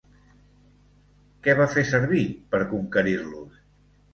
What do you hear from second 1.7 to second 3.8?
fer servir per conquerir-los?